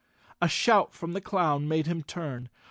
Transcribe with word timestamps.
A 0.41 0.47
shout 0.47 0.95
from 0.95 1.13
the 1.13 1.21
clown 1.21 1.67
made 1.67 1.85
him 1.85 2.01
turn. 2.01 2.49